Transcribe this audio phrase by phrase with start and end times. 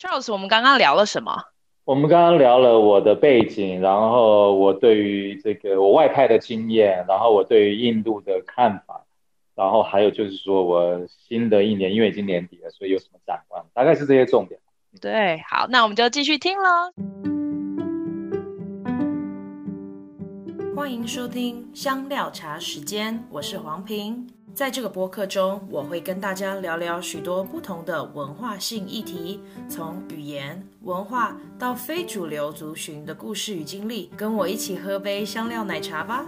[0.00, 1.30] Charles，我们刚刚聊了什么？
[1.84, 9.04] 我们刚刚聊了我的背景，然后我对于这个我外派的经验，然后我对于印度的看法，
[9.54, 13.66] 然后还有就是说我新的一年，因为已经年底了，所以有什么展望？
[13.74, 14.58] 大概是这些重点。
[15.02, 16.92] 对，好，那我们就继续听喽。
[20.74, 24.26] 欢迎收听香料茶时间，我是黄平。
[24.54, 34.10] 在这个播客中，我会跟大家聊聊许多不同的文化性议题，从语言、文化到非主流族群的故事与经历。
[34.16, 36.26] 跟我一起喝杯香料奶茶吧。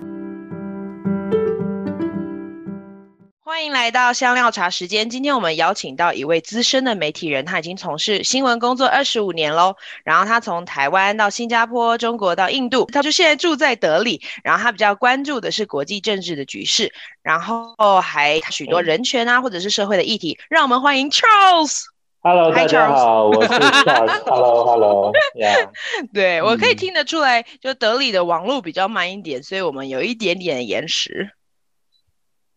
[3.44, 5.10] 欢迎来到香料茶时间。
[5.10, 9.74] 今天我们邀请到一位资深的媒体人，他已经从事新闻工作二十五年喽。
[10.04, 14.22] 然后他从台湾到新加坡、中国到印度，他就现在住在德里。
[14.44, 20.38] 然后他比较关注的是国际政治的局势，然后还许多人权啊，或者是社会的议题。
[20.48, 21.80] 让我们欢迎 Charles。
[22.20, 24.22] Hello，大家好，我是 Charles。
[24.24, 25.10] Hello，Hello。
[25.34, 25.68] Yeah。
[26.14, 31.32] 对，我可以听得出来，就德里的网络比较慢一点，所以我们有一点点延迟。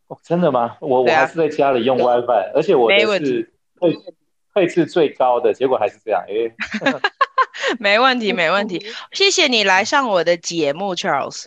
[0.08, 0.78] 哦，真的吗？
[0.82, 3.98] 我我还是在家里用 WiFi，而且我的是配
[4.54, 6.24] 配置最高的，结果还是这样。
[6.28, 6.54] 哎，
[7.80, 8.86] 没问题，没问题。
[9.14, 11.46] 谢谢你来上我的节目，Charles。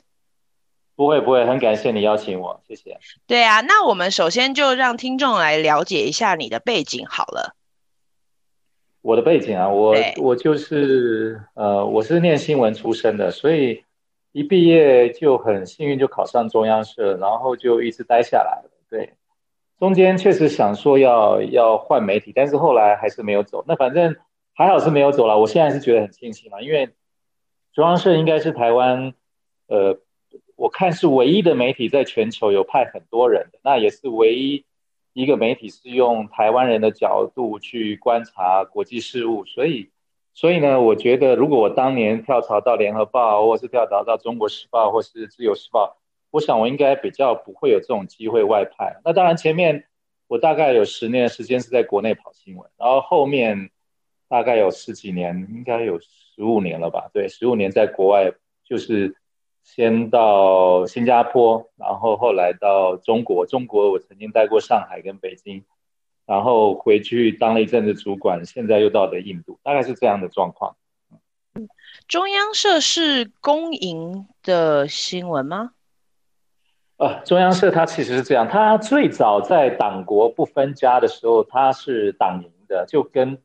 [0.96, 2.98] 不会，不会，很感谢你邀请我，谢谢。
[3.28, 7.54] 对啊，那我们首先就让听众来了解一下你的背景好了。
[9.02, 13.84] 我的背景啊，我我就是呃，我是念新闻出身的，所以。
[14.38, 18.70] 一毕业就很幸运，就考上中央社，然后就一直待下来了。
[18.88, 19.14] 对，
[19.80, 23.64] 中间确实想说要要换媒体，但是后来还是没有走。
[23.66, 24.14] 那反正
[24.54, 25.36] 还好是没有走了。
[25.36, 26.90] 我现在是觉得很庆幸嘛，因为
[27.72, 29.12] 中央社应该是台湾，
[29.66, 29.98] 呃，
[30.54, 34.64] 我看是唯一的媒体在全球有派很多人的，那也是唯一
[35.14, 39.90] 一个媒体是用台湾人的角度去观察国际事务，所以。
[40.38, 45.96] 所以呢，我觉得如果我当年跳槽到联合报，或是跳槽到中国时报，或是自由时报，
[46.30, 49.00] 我想我应该比较不会有这种机会外派。
[49.04, 49.86] 那当然，前面
[50.28, 53.70] 我大概有十年的时间是在国内跑新闻，然后后面
[54.28, 57.10] 大概有十几年，应该有十五年了吧？
[57.12, 58.30] 对，十五年在国外，
[58.62, 59.16] 就是
[59.64, 63.44] 先到新加坡，然后后来到中国。
[63.44, 65.64] 中国我曾经待过上海跟北京。
[66.28, 70.76] 然后回去当了一阵子主管，现在又到了印度，大概是这样的状况。
[72.06, 75.70] 中央社是公营的新闻吗？
[76.98, 83.38] 呃，中央社它其实是这样，它最早在党国不分家的时候，它是党营的，就跟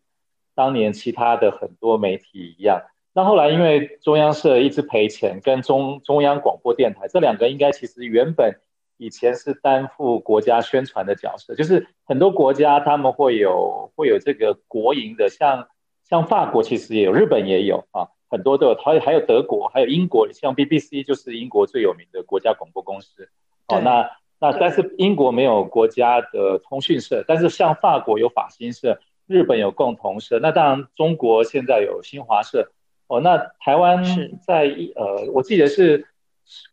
[0.54, 2.82] 当年其他的很多媒体一样。
[3.14, 8.60] 那后来因为中央社一直赔钱，跟中中央广播电台这两个应该其实原本。
[8.98, 15.68] 以前是担负国家宣传的角色，就是很多国家他们会有会有这个国营的，像
[16.08, 23.28] 像法国其实也有，日本也有啊，很多都有，还有还有德国，还有英国，像 BBC 就是英国最有名的国家广播公司。
[23.68, 24.10] 哦，那
[24.40, 32.72] 那但是英国没有国家的通讯社，但是像法国有法新社，日本有共同社，那当然中国现在有新华社。
[33.08, 34.04] 哦，那台湾
[34.46, 36.08] 在一呃，我记得是。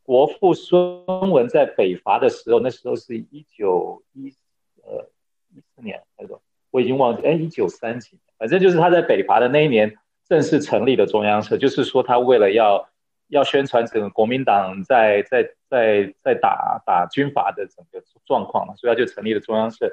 [0.02, 4.34] 国父孙文在北伐的时候，那时候是一九一
[4.82, 5.08] 呃
[5.54, 9.96] 一四年，那个我已经忘记，哎，一九三几年，反正就是他在北伐的那一年
[10.26, 12.88] 正式成立的中央社，就是说他为了要
[13.28, 19.92] 要宣传整个国民党在在在在打打军阀的整个状况嘛，所以他就成立了中央社。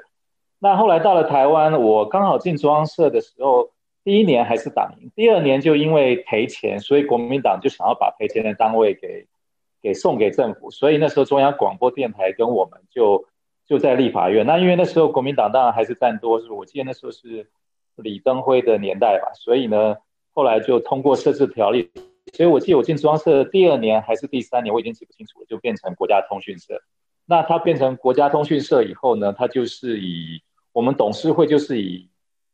[0.58, 3.70] 那后来到了台湾，我刚好进中央社的时候，
[4.04, 9.26] 第一年还是党营，第二年就因为赔钱，所以国民党就想要把赔钱的单位给。
[9.80, 13.24] 给送给政府，所以那时候中央广播电台跟我们就
[13.66, 14.44] 就在立法院。
[14.46, 17.48] 那因为那时候国民党当然还是占多数，我记得那时候是
[17.96, 19.96] 李登辉的年代吧，所以呢，
[20.32, 21.90] 后来就通过设置条例。
[22.34, 26.80] 所以我记得我进中央社第二年还是第三年，我已经记不清楚了，就变成国家通讯社。
[27.24, 32.10] 那它变成国家通讯社以后呢，它就是以我们董事会就是以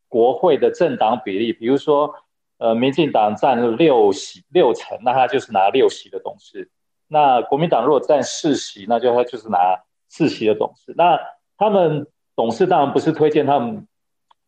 [0.08, 2.14] 国会的政党比例，比如说
[2.58, 6.70] 呃，民进党占六席六成，那他就是拿六席的董事。
[7.14, 10.92] 那国民党如果占四席，那就他就是拿四席的董事。
[10.96, 11.16] 那
[11.56, 13.86] 他们董事当然不是推荐他们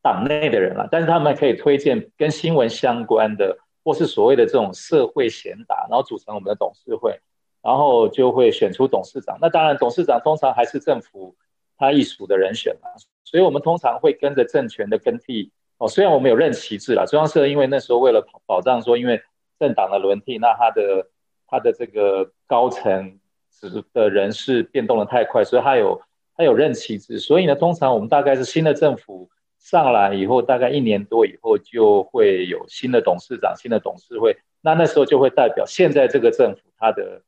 [0.02, 7.16] 党内的人了，但是他们可以推荐跟新闻相关的，或是所谓的这种社会贤达，然后组成我们的董事会，
[7.62, 9.38] 然后就会选出董事长。
[9.40, 11.36] 那当然，董事长通常还是政府
[11.78, 12.90] 他一属的人选嘛，
[13.22, 15.52] 所以我们通常会跟着政权的更替。
[15.78, 19.22] 哦，虽然我们有任期制了，中央社因为那时候为了保障说，因为
[19.60, 21.06] 政党的轮替，那他的。
[21.48, 23.18] 他的这个高层
[23.50, 26.00] 职的人事变动的太快，所以他有
[26.36, 37.22] 他有任期制，所以呢，通常我们大概是新的政府上来以后，大概一年多以后就会有新的董事长、新的董事会，那那时候就会代表现在这个政府他的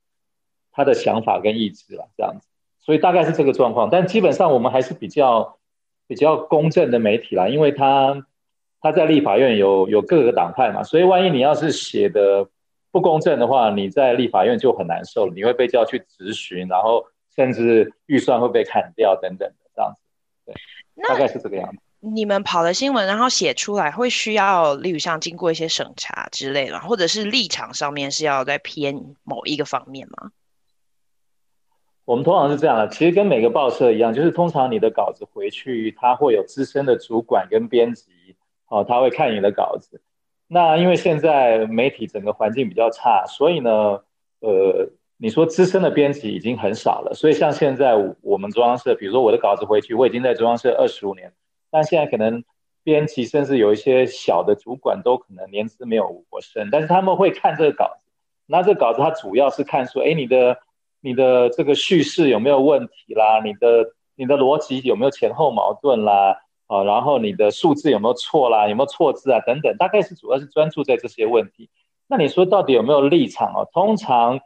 [0.70, 2.46] 他的想法跟意志了，这样子。
[2.78, 5.58] 所以大概是这个状况，但基本上我们还是比较
[6.06, 8.26] 比较公正的媒体啦，因为他
[8.80, 12.48] 他在立法院有有各个党派嘛，所以万一你要是写的
[12.90, 17.04] 不公正的话，你在立法院就很难受，你会被叫去质询，然后
[17.34, 20.02] 甚至预算会被砍掉等等的这样子。
[20.46, 20.54] 对，
[21.08, 21.78] 大概是这个样子。
[22.00, 30.30] 你们跑的新闻，然后写出来会需要，例如像经过一些审查之类的，或者是立场上面是要在偏某一个方面吗？
[32.04, 38.36] 我们通常是这样的，其实跟每个报社一样，就是通常你的稿子回去，他会有资深的主管跟编辑，
[38.68, 40.00] 哦，他会看你的稿子。
[40.50, 43.70] 那因为现在媒体整个环境比较差，所以呢，
[44.40, 47.12] 呃，你说资深的编辑已经很少了。
[47.14, 51.32] 所以像现在我们中央社，比如说我的稿子回去，我已经在中央社二十五年。
[51.70, 52.42] 但现在可能
[52.82, 58.06] 编辑甚至有一些小的主管都可能年资没有我深，但是他们会看这个稿子。
[58.46, 60.56] 那这个稿子它主要是看说，哎，你的
[61.02, 63.42] 你的这个叙事有没有问题啦？
[63.44, 66.40] 你的你的逻辑有没有前后矛盾啦？
[66.68, 68.68] 啊，然后你的数字有没有错啦？
[68.68, 69.40] 有没有错字啊？
[69.40, 71.68] 等等，大概是主要是专注在这些问题。
[72.06, 73.64] 那你说到底有没有立场啊？
[73.72, 74.38] 通常，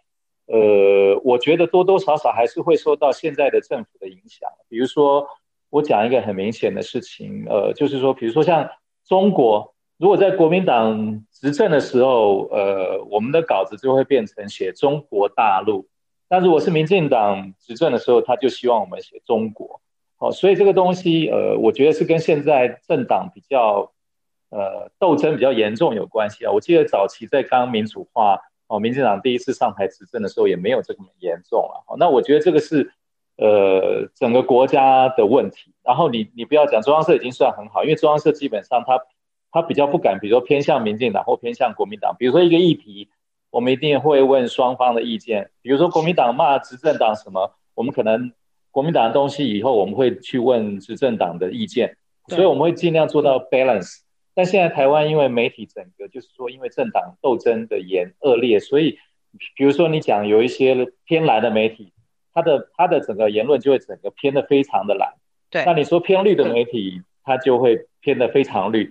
[0.46, 5.28] 呃，我觉得多多少少还是会受到现在的政府的影响，比如说。
[5.72, 8.69] 我讲一个很明显的事情，呃，就是说，比如说像
[9.06, 15.86] 中国，如果在国民党执政的时候，呃，我们的稿子就会变成写中国大陆；
[16.28, 19.80] 但如果是民进党执政的时候，他就希望我们写中国。
[20.22, 23.90] 哦，所以这个东西，呃，我觉得是跟现在政党比较，
[24.50, 26.52] 呃，斗争比较严重有关系啊。
[26.52, 28.38] 我记得早期在刚民主化，
[28.69, 31.96] 哦，民进党第一次上台执政的时候，也没有这么严重啊。
[31.98, 32.92] 那我觉得这个是。
[33.38, 39.00] 呃，整个国家的问题，然后你你不要讲中央社已经算很好，因为中央社基本上他
[39.50, 43.08] 他比较不敢，比如说偏向民进党或偏向国民党，比如说一个议题，
[43.50, 48.32] 我们一定会问双方的意见，比如说国民党骂执政党什么，我们可能
[48.72, 51.96] 国民党的东西以后我们会去问执政党的意见，
[52.26, 54.00] 所以我们会尽量做到 balance。
[54.34, 58.98] 但现在台湾因为媒体整个就是说因为政党斗争的严恶劣，所以
[59.54, 61.92] 比如说你讲有一些偏蓝的媒体。
[62.34, 65.12] 他的他的整个言论就会整个偏得非常的蓝，
[65.50, 65.66] 对。
[65.66, 68.90] 那你说偏绿的媒体，它就会偏得非常绿。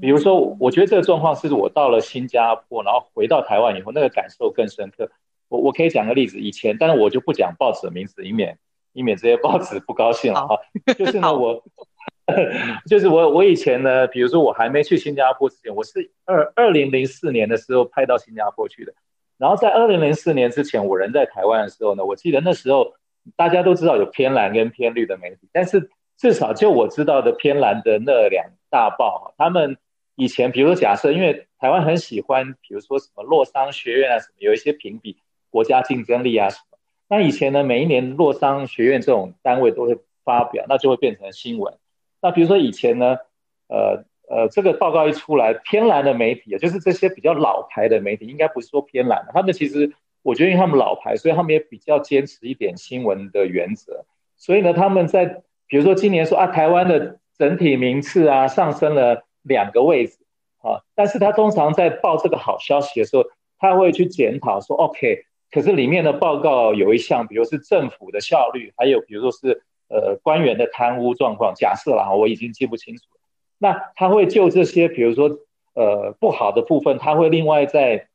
[0.00, 5.10] 比如说，我觉得这个状况是我到了新加坡，然后回到台湾以后，那个感受更深刻。
[5.48, 8.56] 我我可以讲个例子，以前，但是我就不讲报纸的名字，以免
[8.98, 10.58] 以免这些报纸不高兴了哈。
[10.98, 11.62] 就是呢，我
[12.90, 18.92] 就是我我以前呢，比如说我还没去新加坡之前，我是二二零零四年的时候派到新加坡去的。
[19.38, 22.94] 然后在二零零四年之前，我人在台湾的时候呢，我记得那时候
[23.36, 29.76] 大家都知道有偏蓝跟偏绿的媒体，但是至少就我知道的偏蓝的那两大报，他们
[30.16, 35.16] 以前比如说假设，因为台湾很喜欢，比如说什么洛桑学院啊什么，有一些评比
[35.50, 36.48] 国家竞争力啊
[37.08, 41.74] 那以前呢，每一年洛桑学院这种单位都会发表，那就会变成新闻。
[42.20, 43.16] 那比如说以前呢，
[43.68, 44.04] 呃。
[44.30, 49.90] 呃，这个报告一出来，偏蓝的媒体，也就是这些比较老牌的媒体，应该不是说偏蓝，他们其实
[50.20, 54.04] 我觉得，因为他们老牌，所以他们也比较坚持一点新闻的原则。
[54.36, 55.24] 所以呢，他们在
[55.66, 60.18] 比如说今年说啊，台湾的整体名次啊上升了两个位置
[60.60, 63.24] 啊，但是他通常在报这个好消息的时候，
[63.58, 73.02] 他会去检讨说，OK，可是里面的报告有一项，比如是政府的效率，还有比如说是呃官员的贪污状况，假设啦，我已经记不清楚。
[73.58, 75.38] 那他会就这些，比如说，
[75.74, 78.08] 呃，不好的部分，他会另外再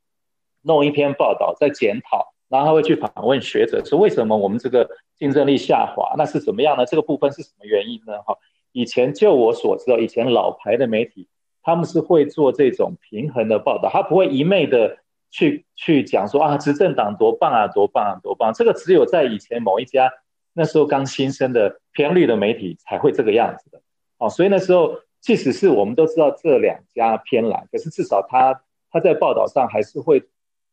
[0.62, 6.16] 弄一篇报道，再检讨，然后他会去访问学者，说为什么我们这个竞争力下滑？
[6.18, 6.86] 那是怎么样呢？
[6.86, 8.22] 这个部分是什么原因呢？
[8.26, 8.38] 哈，
[8.72, 11.28] 以前就我所知道，以前老牌的媒体
[11.62, 15.00] 他们是会做这种平衡的报道，他不会一昧的
[15.30, 18.54] 去去讲说啊，执政党多棒啊，多棒啊，多棒。
[18.54, 20.12] 这个只有在以前某一家
[20.54, 23.82] 那时候刚新生的偏绿的媒体才会这个样子的。
[24.18, 25.00] 哦，所以那时候。
[25.24, 28.62] 即使是我们都知道这两家偏蓝，可是至少他
[28.92, 30.22] 他在报道上还是会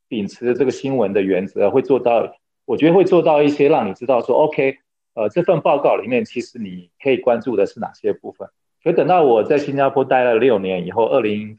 [0.09, 4.79] 秉持这个新闻的原则，会做到，我觉得会做到一些让你知道说，OK，
[5.15, 8.49] 呃，这份报告里面其实你可以关注的是哪些部分。
[8.83, 11.57] 所以等到我在新加坡待了六年以后，二零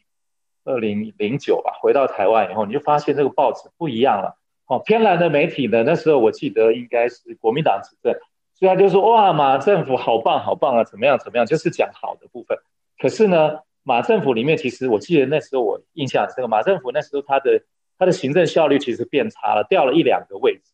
[0.64, 4.38] 二零零九吧，回到台湾以后，你就发现这个报纸不一样了。
[4.68, 8.14] 哦，偏蓝的媒体呢，那时候我记得应该是国民党执政，
[8.54, 12.58] 所以他就说哇，马政府好棒好棒啊，怎么样怎么样，就是讲好的部分。
[12.98, 17.64] 可是呢，马政府里面其实我记得那时候我印象这个马政府那时候他的
[17.98, 20.72] 他的行政效率其实变差了，掉了一两个位置。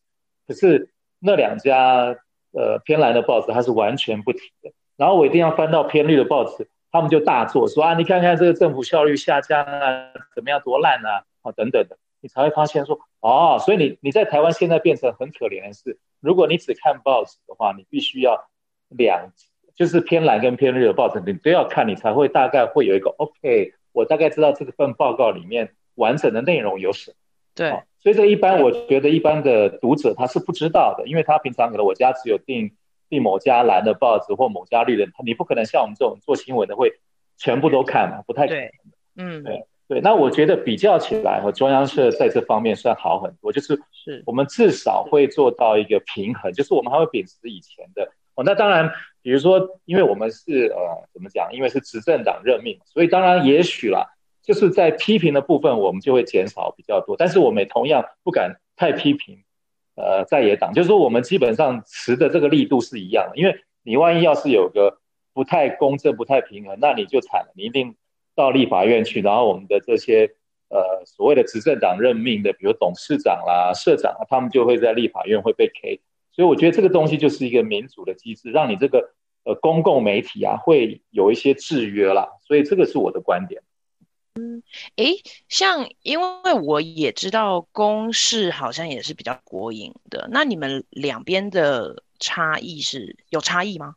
[0.48, 2.16] 可是那两家
[2.52, 4.72] 呃偏蓝的报纸它是完全不提的。
[4.96, 18.48] 然后我一定要翻到偏绿的报纸，他们就大做说啊，你看看这个政府效率下降啊，怎么样多烂啊，啊等等的，你才会发现说哦，所以你你在台湾现在变成很可怜的是，如果你只看报纸的话，你必须要
[18.90, 19.32] 两
[19.76, 27.18] 就是偏蓝跟偏绿的报纸，你都要看，你才会大概会有一个 OK，我大概知道这份报告里面完整的内容有什么。
[27.54, 32.72] 对，所以这一般我觉得一般的读者他是不知道的，因为他平常可能我家只有订
[33.10, 36.92] 订某家蓝的报纸或某家绿的，你不可能像我们这种做新闻的会
[37.38, 38.70] 全部都看嘛，不太可能。
[39.16, 40.02] 嗯，对对。
[40.02, 48.44] 那我觉得比较起来和中央社在这方面算好很多，就是是我们至少会做到一个平衡，就是我们还会秉持以前的哦。
[48.44, 51.54] 那当然，比如说，因为我们是呃怎么讲？
[51.54, 54.14] 因为是执政党任命，所以当然也许啦。
[54.44, 59.44] 就是在批评的部分，我们就会减少比较多，但是我们也同样不敢太批评，
[59.98, 65.00] 呃，在野党，就是说我们基本上持的这个力度是一样的，因为你万一要是有个
[65.34, 67.96] 不太公正、不太平衡，那你就惨了，你一定
[68.36, 70.30] 到立法院去，然后我们的这些
[70.70, 76.00] 呃所谓的执政党任命的，比如董事长啦、社长啊，他们就会在立法院会被 K，
[76.32, 79.10] 所以我觉得这个东西就是一个民主的机制，让你这个
[79.46, 83.64] 呃公共媒体啊会有一些制约啦，所以这个是我的观点。
[84.38, 84.62] 嗯，
[84.98, 85.16] 诶，
[85.50, 93.96] 像因为我也知道公视好像也是比较国营的，那你们两边的差异是有差异吗？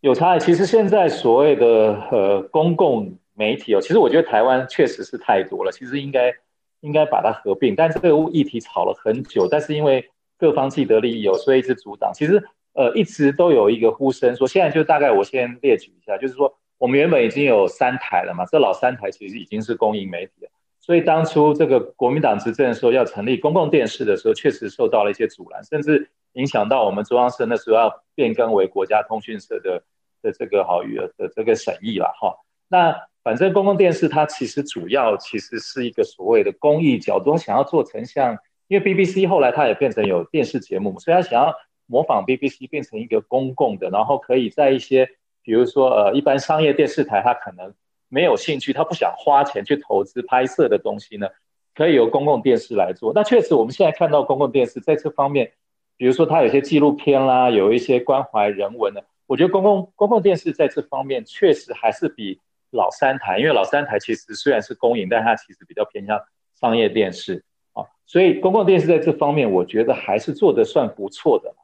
[0.00, 0.40] 有差异。
[0.40, 6.32] 其实现在所谓的呃公共媒体哦，其实我觉得台湾确实是太多了，其实应该
[6.80, 7.76] 应该把它合并。
[7.76, 12.10] 但是这个议题吵了很久，但是因为各方既得利益有，所以一直阻挡。
[12.14, 12.42] 其实
[12.72, 16.58] 呃一直都有一个呼声说，现在就大概我先列举一下，就是说。
[16.78, 29.82] 我们原本已经有三台了嘛，这老三台其实已经是公营媒体了，所以当初这个国民党执政的时候要成立公共电视的时候，确实受到了一些阻拦，甚至影响到我们中央社那时候要变更为国家通讯社的
[30.22, 32.36] 的这个好语的这个审议了哈。
[32.68, 41.52] 那反正公共电视它其实主要其实是一个所谓的公益角度，想要做成像，因为 BBC 后来它也变成有电视节目，所以它想要
[41.86, 45.10] 模仿 BBC 变成一个公共的，然后可以在一些。
[45.48, 47.72] 比如说，呃，一般商业电视台，他可能
[48.10, 51.26] 没有兴趣，他不想花钱去投资拍摄的东西呢，
[51.74, 53.12] 可以由公共电视来做。
[53.14, 55.50] 那确实，我们现在看到公共电视在这方面，
[55.96, 62.38] 比如说它有些纪录片啦，有一些关怀人文的，我觉得公共公共电视在这方面确实还是比
[62.70, 66.20] 老三台，因为老三台其实虽然是公营，但它其实比较偏向
[66.60, 71.54] 商业电视啊，所以公共电视在这方面，我觉得还是做得算不错的。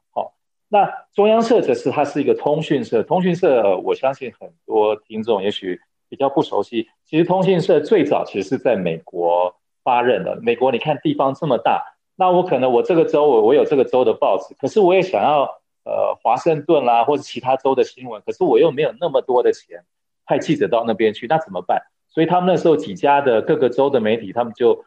[0.75, 5.79] 那中央社则是它是一个通讯社，通讯社我相信很多听众也许
[6.09, 6.89] 比较不熟悉。
[7.05, 9.55] 其实通讯社最早其实是在美国
[9.85, 10.37] 发任的。
[10.41, 11.81] 美国你看地方这么大，
[12.17, 15.43] 那我可能我这个州我我有这个州的报纸，可是我也想要
[15.85, 19.85] 呃华盛顿啦或者其他州的新闻，可是我又没有那么多的钱
[20.25, 21.81] 派记者到那边去，那怎么办？
[22.09, 24.83] 所以他们那时候几家的各个州的媒体，他们就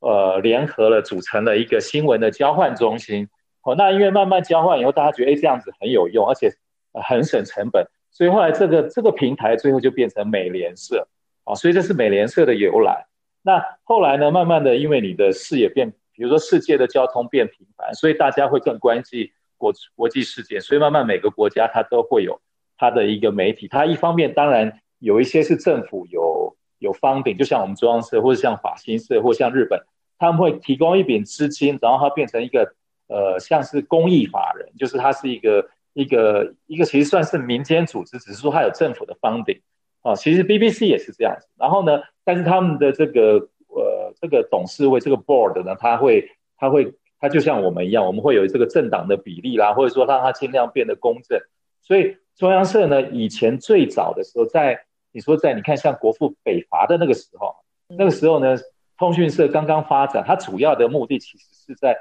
[0.00, 3.28] 呃联合了组成了一个新闻的交换中心。
[3.66, 6.48] 哦，那因为慢慢交换以后，大家觉得哎这样子很有用，而且
[6.92, 11.08] 很省成本，所以后来这个这个平台最后就变成美联社，
[11.42, 13.06] 啊，所以这是美联社的由来。
[13.42, 22.40] 那后来呢，慢慢的因为你的视野变，比如说世界的交通变频繁，所以大家会更关心国国际事件，所以慢慢每个国家它都会有
[22.78, 23.66] 它的一个媒体。
[23.66, 29.82] 它一方面当然有一些是政府有有 funding，就像我们中央社或者像法新社或像日本，
[30.20, 32.76] 他们会提供一笔资金，然后它变成一个。
[33.08, 39.60] 呃，像是公益法人，就是它是一个一个一个，其实算是民间组织，只是说它有政府的 funding
[40.02, 40.12] 啊。
[40.16, 41.46] 其实 BBC 也是这样子。
[41.56, 51.38] 然后呢，但是他们的这个呃这个董事会这个 board 呢，他会他会他就像我们一样，我们会有这个政党的比例啦，或者说让它尽量变得公正。
[51.82, 57.54] 所以中央社呢，以前最早的时候在，在你说在你看像国父北伐的那个时候，
[57.96, 58.56] 那个时候呢，
[58.98, 61.96] 通讯社刚刚发展，它主要的目的其实是在。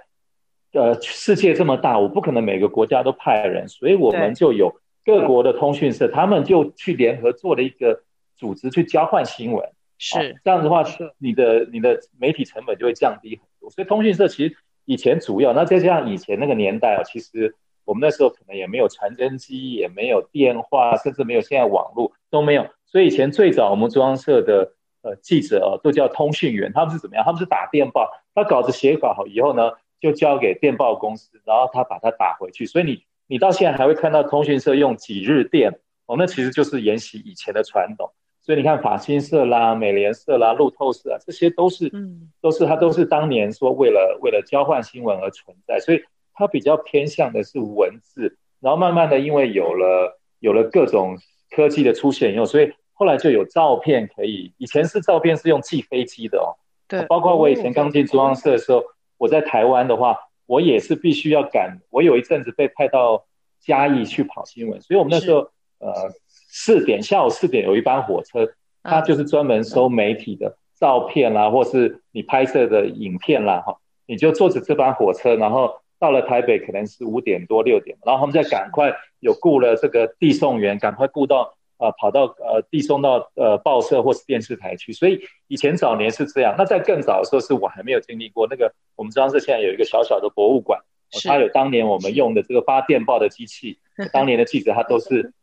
[0.76, 8.04] 呃，世界这么大，我不可能每个国家都派人，所以我们就有各国的通讯社，他们就去联合做了一个
[8.36, 9.66] 组织去交换新闻。
[9.98, 13.70] 是、哦、这样子的话，是你的你的媒体成本就会降低很多。
[13.70, 14.54] 所以通讯社其实
[14.84, 17.56] 以前主要，那再加上以前那个年代啊，其实
[17.86, 22.68] 我们那时候可能也没有传真机，也没有电话，甚至没有现在网络都没有。
[22.86, 27.24] 所以以前最早我们中央社的呃记者啊，都叫通讯员，他们是怎么样？
[27.24, 29.72] 他们是打电报，把稿子写稿好以后呢，
[30.06, 32.64] 就交给电报公司，然后他把它打回去。
[32.64, 38.12] 所以你你到现在还会看到通讯社用几日电哦，那其实就是沿袭以前的传统。
[38.40, 45.80] 所以你看法新社啦、美联社啦、路透社啊，这些都是嗯，都是它都是当年说为了为了交换新闻而存在。
[45.80, 46.04] 所以
[46.36, 51.18] 它比较偏向的是文字，然后慢慢的因为有了有了各种
[51.50, 56.54] 科技的出现以后，所以后来就有照片可以，以前是照片是用寄飞机的哦。
[56.88, 58.84] 对，包括我以前刚进中央社的时候，
[59.18, 61.80] 我在台湾的话，我也是必须要赶。
[61.90, 63.26] 我有一阵子被派到
[63.60, 65.40] 嘉义去跑新闻，所以我们那时候
[65.80, 68.48] 呃四点下午四点有一班火车，
[68.84, 81.56] 它就是专门收媒体的照片啦，或是你拍摄的影片啦，哈，你就坐着这班火车，然后到了台北可能是五点多六点，然后他们再赶快有雇了这个递送员，赶快雇到。
[81.78, 86.56] 呃，跑到呃递送到呃报社或是电视台去，所以以前早年是这样。
[86.58, 88.74] 那在更早的时候，是我还没有经历过那个。
[88.96, 90.80] 我们中央社现在有一个小小的博物馆，
[91.26, 93.78] 它有当年我们用的这个发电报的机器。
[94.14, 95.34] 当年的记者他都是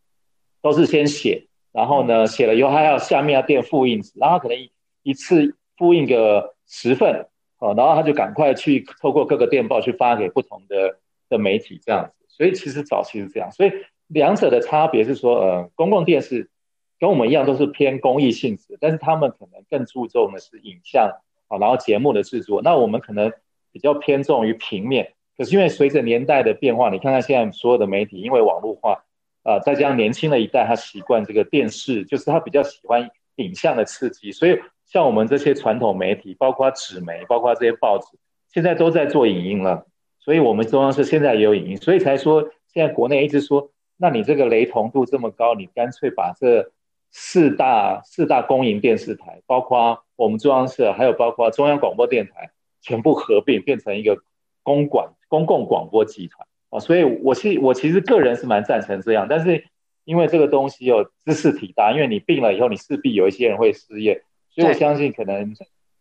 [0.63, 4.71] 都是先写，然后呢写了以后，他要下面要垫复印纸，然后可能一
[5.03, 7.27] 一次复印个十份，
[7.59, 10.99] 哦，然后他就赶快去透过各个电报去发给不同的
[11.29, 12.25] 的媒体这样子。
[12.27, 13.71] 所以其实早期是这样，所以。
[14.09, 16.51] 两者的差别是说，呃，公共电视
[16.99, 21.11] 跟我们一样都是偏公益性质，但是他们可能更注重的是影像
[21.49, 22.63] 啊，然后节目的制作。
[22.63, 23.33] 那我们可能
[23.73, 25.15] 比较偏重于平面。
[25.37, 29.03] 可是因为随着年代的变化，你看看现在所有的媒体，因为网络化，
[29.43, 38.07] 啊、呃，再加上年轻的一代他习惯这个电视，就是他比较喜欢影像的刺激，所以像我们这些传统媒体，包括纸媒，包括这些报纸，
[38.53, 39.87] 现在都在做影音了。
[40.21, 42.43] 所以我们中央社现在也有影音，所以才说
[42.73, 43.72] 现在国内一直说。
[44.03, 46.73] 那你这个雷同度这么高，你干脆把这
[47.13, 54.19] 四大四大公营电视台，包括我们中央社，还有包括中央广播电台，全部合并变成一个
[54.65, 56.81] 公管公共广播集团啊。
[56.81, 59.65] 所以我是我其实个人是蛮赞成这样，但是
[60.03, 65.55] 因为这个东西有知识体大，因为你病了以后，你势必有一些人会失业，所以我相信可能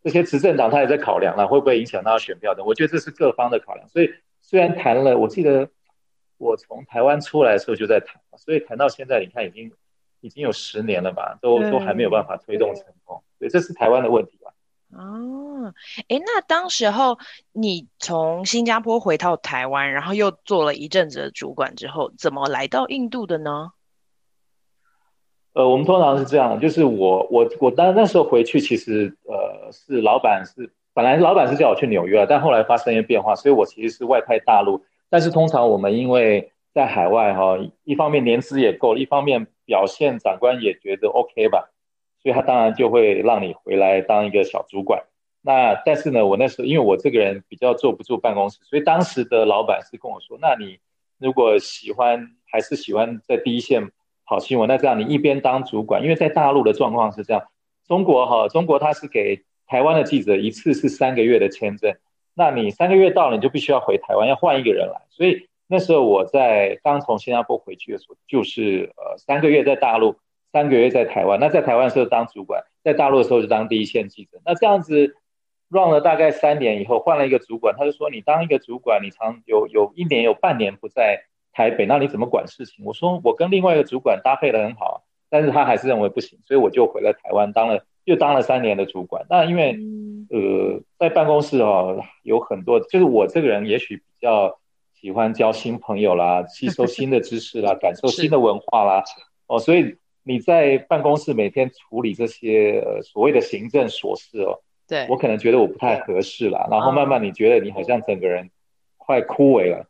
[0.03, 2.63] 这些执政党他也在考量了，会不会影响到选票的。
[2.63, 3.87] 我觉得这是各方的考量。
[3.89, 4.09] 所以
[4.41, 5.69] 虽然谈了，我记得。
[6.41, 9.71] 我从台湾出来的时候就在谈，所以谈到现在，你看已经
[10.21, 14.51] 已经有十年了吧，都都还没有办法推动成功，所以这是台湾的问题吧。
[14.97, 15.71] 哦，
[16.09, 17.19] 哎，那当时候
[17.51, 23.71] 你从新加坡回到台湾，然后又做了一阵子的主管之后，怎么来到印度的呢？
[25.53, 34.83] 呃，我们通常是这样，就是我我我当那时候回去，其实呃是老板是本来老板是叫我去纽约，但后来发生一些变化，所以我其实是外派大陆。
[35.11, 41.69] 但是通常我们因为在海外哈，一方面年资也够，一方面表现长官也觉得 OK 吧，
[42.23, 45.03] 所以他当然就会让你回来当一个小主管。
[45.41, 50.79] 那但是呢，我那时候因为我这个人比较坐不住办公室，所以当时的老板是跟我说：“那你
[51.17, 53.91] 如果喜欢还是喜欢在第一线
[54.25, 57.43] 跑新闻，那这样你一边当主管，因为在大陆的状况是这样，
[57.85, 61.93] 中国哈，中国他是给台湾的记者一次是三个月的签证。”
[62.41, 64.99] 那你三个月到了，你就必须要回台湾，要换一个人来。
[65.11, 70.15] 所以那时候我在刚从新加坡回去的时候，就是呃三个月在大陆，
[70.51, 71.39] 三个月在台湾。
[71.39, 74.41] 那在台湾的时候当主管，在大陆的时候就当第一线记者。
[74.43, 75.15] 那这样子
[75.69, 82.83] run 了大概三年以后，换了一个主管，他就说你当一个主管，你常有有一年有半年不在台北，那你怎么管事情？
[82.85, 87.85] 我说我跟另外一个主管搭配得很好，但是他还是认为不行，所以我就回了台湾当了。
[88.05, 89.77] 又当了三年的主管，那因为
[90.29, 94.57] 呃在办公室哦有很多，就是我这个人也许比较
[94.93, 99.03] 喜欢交新朋友啦，吸收新的知识啦， 感受新的文化啦，
[99.47, 105.05] 哦，所以你在办公室每天处理这些呃所谓的行政琐事哦，对。
[105.09, 108.49] 我可能觉得我不太合适啦，然后慢慢你觉得你好像整个人
[108.97, 109.85] 快枯萎了，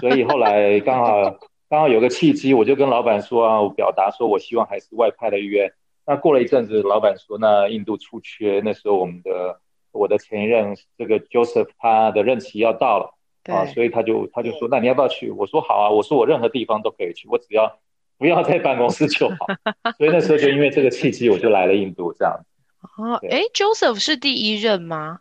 [0.00, 1.38] 所以后来刚好
[1.70, 5.72] 刚好有个契机，我就跟老板说啊，我表达说我希望还是外派的意愿。
[6.06, 9.58] 那过了一阵子，老板说：“那印度出缺，那时候我们的
[9.90, 13.14] 我的前一任这个 Joseph 他的任期要到了，
[13.54, 15.30] 啊，所以他就他就说：那你要不要去？
[15.30, 17.78] 我说好啊，我说我任何地方都可以去，我只要
[18.18, 19.36] 不要在办公室就好。
[19.96, 22.38] 所以那时候就因为这个契机，我就来了印度这样。
[22.98, 25.20] 哦，哎，Joseph 是第一任吗？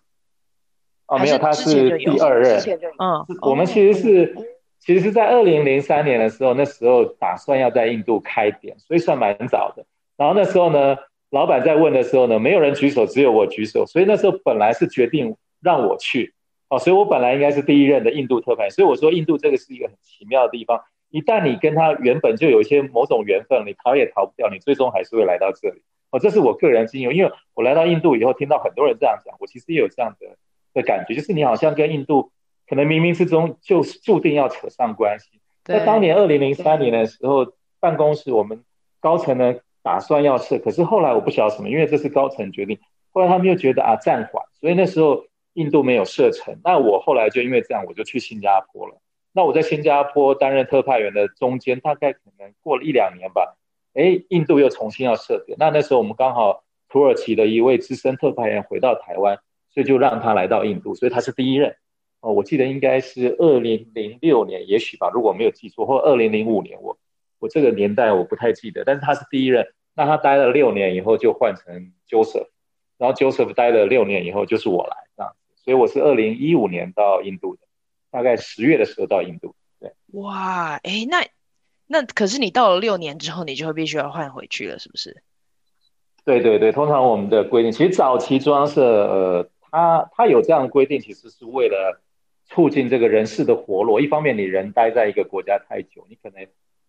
[1.07, 2.59] 哦，没有，他是第二任。
[2.99, 4.35] 嗯，我们其实是
[4.79, 9.85] 其实是在二零零三年的时候，那时候打算要在印度开店，所以算蛮早的。”
[10.17, 10.97] 然后那时候呢，
[11.31, 13.85] 老板在问的时候呢，没有人举手，只有我举手。
[13.85, 16.33] 所以那时候本来是决定让我去，
[16.69, 18.69] 哦，所以我本来应该是第一任的印度特派。
[18.69, 20.81] 所以我说，印度这个是一个很奇妙的地方。
[21.09, 25.81] 一旦你跟他原本就有一些某种缘分，你逃也逃不掉，你最终还是会来到这里。
[26.11, 30.27] 哦，这是我个人经验，因为我来到印度以后，听到很多人这样讲，我其实也有这样的
[30.73, 32.31] 的感觉，就是你好像跟印度
[32.67, 35.39] 可能冥冥之中就注定要扯上关系。
[35.63, 38.63] 在当年二零零三年的时候，办公室我们
[38.99, 39.55] 高层呢。
[39.83, 42.79] 打算要设，可是后来我不晓得什么，因为这是高层决定。
[43.11, 46.57] 后来他们又觉得啊暂缓，所以那时候印度没有设成。
[46.63, 48.95] 那我后来就因为这样，我就去新加坡了。
[49.33, 53.57] 那我在新加坡担任特派员的中间，大概可能过了一两年吧，
[53.93, 55.57] 哎，印度又重新要设点。
[55.59, 59.37] 那那时候我们刚好土耳其的一位资深特派员回到台湾，
[59.69, 61.75] 所以就让他来到印度，所以他是第一任。
[62.21, 66.97] 哦，我记得应该是二零零六年，也许吧，如果没有记错，或二零零五年，我
[67.43, 69.67] 我这个年代我不太记得，但是他是第一任。
[69.95, 72.47] 那他待了六年以后就换成 Joseph，
[72.97, 77.61] 然后 Joseph 待了六年以后就是我来这样子，所以我是二零一五年到印度的，
[78.09, 79.55] 大概十月的时候到印度。
[79.81, 81.25] 对，哇，哎，那
[81.85, 85.21] 那可是你到了六年之后，你就会必须要换回去了，是不是？
[86.23, 91.99] 对对对，通常我们的规定，其实早期中央社呃，他他有这样的规定，其实是为了。
[92.45, 96.45] 促进这个人事的活络，一方面你人待在一个国家太久，你可能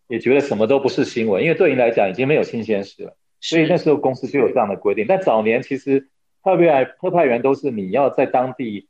[0.09, 3.17] 也觉得什么都不是新闻，因为对你来讲已经没有新鲜事了。
[3.41, 5.05] 所以那时候公司就有这样的规定。
[5.09, 6.09] 但早年其实
[6.43, 8.89] 特别特派员都是你要在当地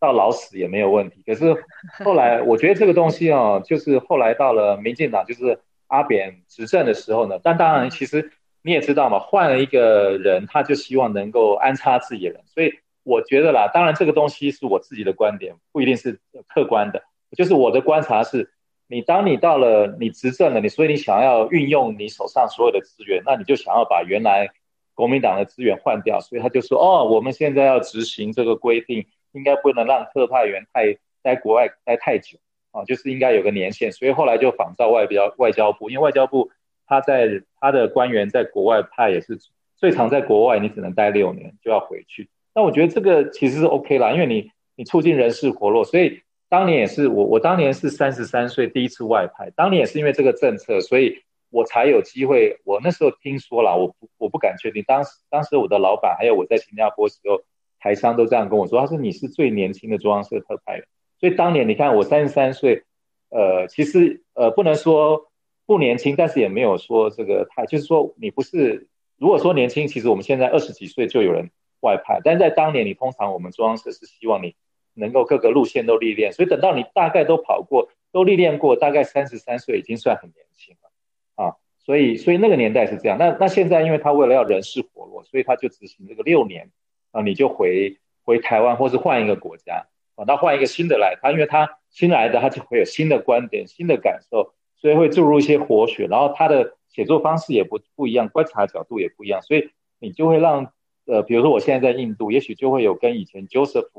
[0.00, 1.22] 到老死也没有问题。
[1.26, 1.56] 可是
[2.04, 8.30] 后来我觉得这个东西哦，就是后来到了民进党，就是阿扁执政的时候呢，但当然其实
[8.62, 12.72] 你也知道嘛，换了一个人，他就希望能够安插自己的人，所以。
[13.06, 17.02] 我觉得啦，当然这个东西是我自己的观点，不一定是客观的。
[17.36, 18.50] 就是我的观察是，
[18.86, 24.50] 你当你到了你执政了，你所以你想要运用你手上所有的资源，那你就想要把原来
[24.94, 32.38] 国民党的资源换掉，所以他就说，哦，我们现在要执行这个规定，应该不能让特派员太在国外待太久
[32.72, 33.90] 啊，就是应该有个年限。
[33.90, 36.50] 所以后来就仿照外交外交部，因为外交部
[36.86, 39.38] 他在他的官员在国外派也是
[39.74, 42.28] 最长在国外，你只能待六年就要回去。
[42.54, 46.20] 那我觉得这个其实是 OK 啦，因为你你促进人事活络，所以
[46.54, 52.60] 当年也是我我当年是三十三岁第一次外派，当年也是因为这个政策，所以我才有机会。
[52.62, 57.42] 我那时候听说了，我不我不敢确定，当时当时我的老板还有我在新加坡时候，
[57.80, 60.86] 台商都这样跟我说，他说你是最年轻的中央社特派员，
[61.18, 62.84] 所以当年你看我三十三岁，
[63.30, 65.32] 呃，其实呃不能说
[65.66, 68.86] 不年轻，但是也没有说这个太，就是说你不是
[69.18, 71.50] 如果说年轻，其实我们现在二十几岁就有人。
[71.80, 74.54] 外派，但在当年，你通常我们中央社是希望你
[74.94, 81.56] 能够各个路线都历练，所以等到你大概都跑过，都历练过，大概三十三岁已经算很年轻了啊。
[81.78, 83.18] 所以，所以那个年代是这样。
[83.18, 86.70] 那那现在，因为他为了要人事活络，所以他就执行这个六年
[87.12, 100.72] 啊，你就回回台湾，或是换一个国家啊，那换一个新的来，他因为他新来的，他就会有新的观点、新的感受，所以会注入一些活血，然后他的写作方式也不不一样，观察角度也不一样，所以你就会让。
[101.06, 103.90] 呃，比如说我现在在印度，也许就会有跟以前 Joseph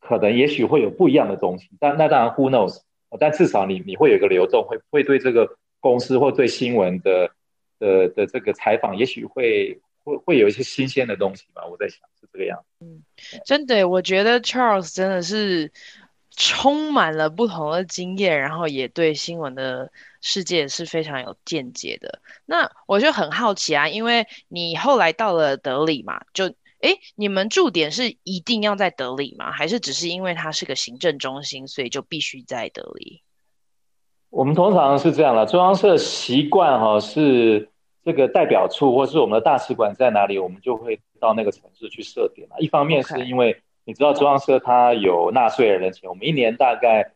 [0.00, 2.80] 可能也许会有不一样的东西，但那当然 Who knows？
[3.18, 7.30] 但至少你你会有一个流动，会会对这个公司或对新闻的
[7.78, 11.64] 的的这个采访，也许会会会有一些新鲜的东西吧。
[11.66, 12.84] 我在想是这个样子。
[12.84, 13.02] 嗯，
[13.44, 15.72] 真的，我觉得 Charles 真的是
[16.30, 19.90] 充满了不同的经验，然后也对新闻的。
[20.20, 22.20] 世界是非常有见解的。
[22.44, 29.50] 那我就很好奇啊，因为你后来到了德里嘛，就诶，你们驻点是一定要在德里吗？
[29.50, 33.22] 还是只是因为它是个行政中心，所以就必须在德里？
[34.30, 37.68] 我们通常是这样的，中央社习惯哈是
[38.04, 42.48] 这个代表处或是我们的大使馆在哪里，我们就会到那个城市去设点。
[42.58, 47.12] 一方面是因为你知道中央社它有纳税人的钱，我们一年大概。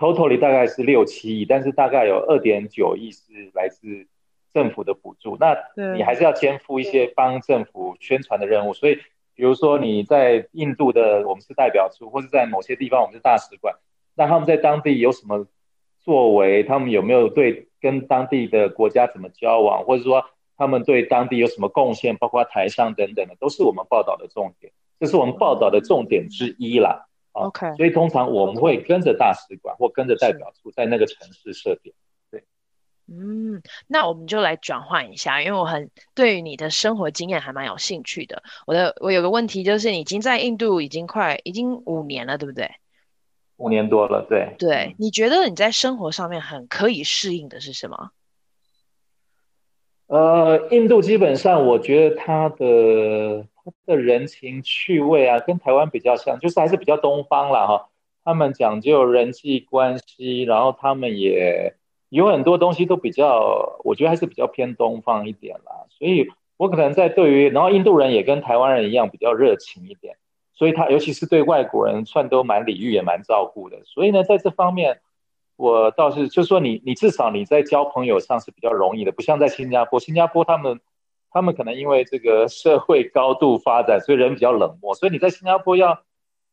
[0.00, 4.06] Totally 大概是六七亿，但是大概有二点九亿是来自
[4.52, 5.36] 政府的补助。
[5.38, 5.56] 那
[5.94, 8.72] 你还是要肩负一些帮政府宣传的任务。
[8.72, 8.96] 所以，
[9.34, 13.74] 比如说你在印度的我们是代表处，或是在某些地方我们是大使馆，
[14.14, 15.46] 那他们在当地有什么
[15.98, 16.62] 作为？
[16.62, 19.84] 他们有没有对跟当地的国家怎么交往？
[19.84, 20.24] 或者说
[20.56, 22.16] 他们对当地有什么贡献？
[22.16, 24.72] 包括台商等等的，都是我们报道的重点。
[24.98, 27.06] 这是我们报道的重点之一啦。
[27.32, 31.94] OK，所以通常我们会跟着大使馆或跟着代表处在那个城市设点。
[33.10, 38.42] 对，嗯，那我们就来转换一下，因为我很对于你的生活经验还蛮有兴趣的。
[38.66, 42.70] 我的我有个问题就是，你已经在印度已经快已经五年了，对不对？
[43.56, 44.54] 五年多了，对。
[44.58, 48.10] 对，你觉得你在生活上面很可以适应的是什么？
[50.06, 53.46] 呃，印度基本上我觉得它的。
[53.62, 57.90] 他的人情趣味啊，跟台湾比较像，就是还是比较东方了哈。
[58.24, 61.76] 他们讲究人际关系，然后他们也
[62.10, 65.86] 有很多东西都比较，我觉得还是比较偏东方一点啦。
[65.88, 70.16] 所以我可能在对于，然后印度人也跟台湾人一样比较热情一点，
[70.52, 73.78] 所以他尤其是对外国人算都蛮礼遇，也蛮照顾的。
[73.84, 75.00] 所以呢，在这方面，
[75.56, 80.78] 我倒是就说你你至少你在交朋友上是比较容易的，不像在新加坡，新加坡他们。
[81.32, 86.02] 他们可能因为这个社会高度发展，所以人比较冷漠，所以你在新加坡要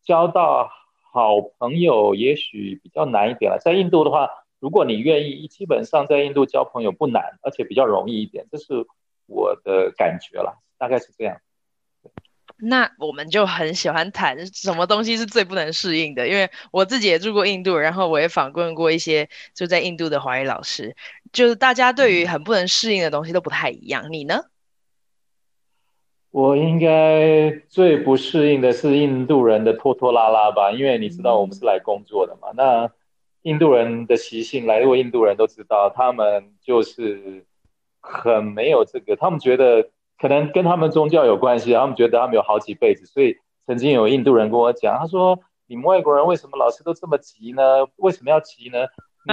[0.03, 0.69] 交到
[1.11, 3.57] 好朋友，也许比较难一点了。
[3.57, 8.85] 在印度的话，如果你愿意，基本上在印度交朋友不难，而且比较容易一点，这是
[9.25, 11.37] 我的感觉啦，大概是这样。
[12.59, 20.95] 那我们就很喜欢谈什么东西是最不能适应的，因为我自己也住过印度，然后我也访问过一些就在印度的华语老师，
[21.31, 24.11] 就是大家对于很不能适应的东西都不太一样。
[24.11, 24.45] 你呢？
[26.31, 32.49] 我应该最不适应的是印度人的拖拖拉拉吧，因为你知道我们是来工作的嘛。
[32.51, 32.91] 嗯、那
[33.47, 37.45] 印度人的习性，来过印度人都知道，他们就是
[38.01, 39.89] 很没有这个，他们觉得。
[40.19, 45.37] 可能跟他们宗教有关系，他们觉得他们有好几辈子，所以曾经有印度人跟我讲，他说
[45.69, 47.85] ：“你们外国人为什么老是都这么急呢？
[47.97, 48.79] 为什么要急呢？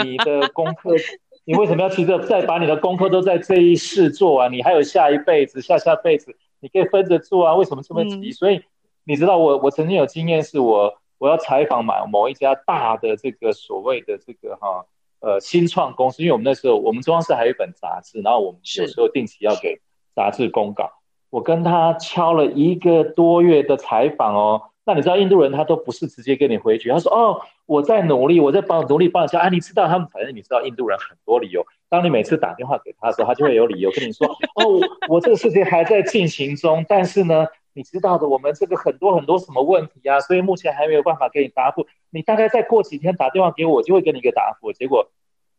[0.05, 0.91] 你的功课，
[1.47, 4.53] 你为什么要急着再把你的功课都在这一世做完？
[4.53, 7.55] 你还有下一辈子、下下辈子，你可以分着做啊？
[7.55, 8.61] 为什么这么急？”嗯、所以
[9.05, 10.93] 你知道我，我曾经有经验，是我
[11.25, 14.85] 我要采访某某一家大的这个所谓的这个哈
[15.21, 19.81] 呃新创公司，因为我们那时候我们中央社还有一本杂志，然后我们有时候定期要给。
[20.17, 20.93] 杂志公稿，
[21.29, 24.63] 我跟他敲了一个多月的采访哦。
[24.85, 29.41] 那你知道印度人他都不是直接跟你回绝，他说哦，我在努力，我在帮努力帮你敲。
[29.41, 31.67] 啊，你知道他们反正你知道印度人很多理由。
[31.89, 41.87] 当你每次打电话给他的时候，他就会有理由跟你说哦，我这个事情还在进行中，但是呢，你知道的，我们这个很多很多什么问题啊，所以目前还没有办法给你答复。
[42.11, 44.73] 你大概再过几天打电话给我，我就会给你一个答复。
[44.73, 45.11] 结果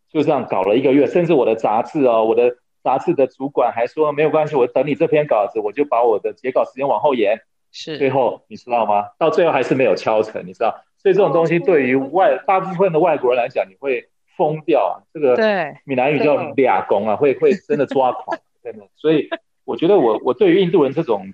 [0.09, 2.57] 就这样搞了一个月，甚至我的杂志哦，我的。
[2.85, 7.41] 杂志的主管还说没有关系，我等你这篇稿子，我就把我的截稿时间往后延。
[7.71, 9.05] 是，最后你知道吗？
[9.17, 10.69] 到最后还是没有敲成，你知道？
[10.99, 15.01] 所以这种东西对于外大部分的外国人来讲，你会疯掉啊！
[15.11, 18.85] 这个对闽南语叫俩工啊，会会真的抓狂，真的。
[18.97, 19.29] 所以
[19.63, 21.33] 我觉得我我对于印度人这种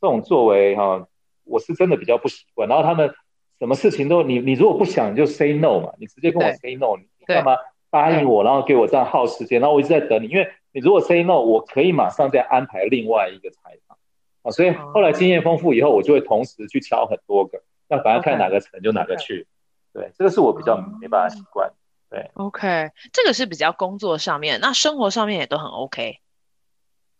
[0.00, 1.06] 这种作为哈、啊，
[1.44, 2.68] 我是真的比较不习惯。
[2.68, 3.12] 然后他们
[3.58, 7.56] 什么事情都你你如果不想就 say no 嘛，你直接跟我 say no，你干嘛
[7.90, 10.50] 答应我，然后给我这样耗时间，然后我一直在等你，因为。
[10.72, 13.98] 你如果 say no，我可以马上再安排另外一个采访
[14.42, 19.48] 啊，所以后来经验丰富以后，我就会同时去敲很多个，那反正看哪个成就哪个去。
[19.92, 21.72] 对，这个是我比较没办法习惯。
[22.08, 26.20] 对，OK，这个是比较工作上面，那生活上面也都很 OK。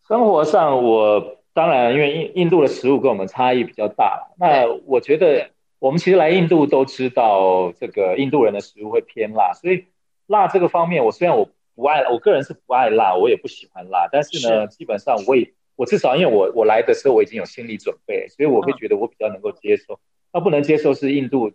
[0.07, 9.85] 生活上我当然因为印印度的食物跟我们差异比较大，那我觉得我们其实来印度都知道这个印度人的食物会偏辣，所以
[10.27, 11.49] 辣这个方面，我虽然我。
[11.77, 14.07] 不爱，我个人是不爱辣，我也不喜欢辣。
[14.13, 19.99] 但是呢，是基本上我也，我至少因为我我来的时候我已经有心理准备，所以我会觉得我比较能够接受。
[20.31, 21.51] 那、嗯、不能接受是印度